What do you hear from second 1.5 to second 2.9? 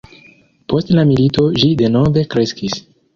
ĝi denove kreskis.